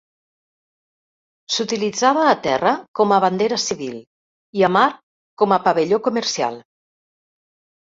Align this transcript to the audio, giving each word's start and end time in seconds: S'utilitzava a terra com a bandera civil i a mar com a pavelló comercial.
S'utilitzava 1.55 2.25
a 2.31 2.33
terra 2.49 2.73
com 3.01 3.15
a 3.15 3.21
bandera 3.27 3.61
civil 3.67 3.95
i 4.03 4.69
a 4.71 4.75
mar 4.81 4.91
com 5.45 5.59
a 5.59 5.65
pavelló 5.71 6.05
comercial. 6.13 6.63